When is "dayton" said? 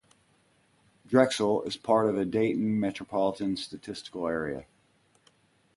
2.25-2.79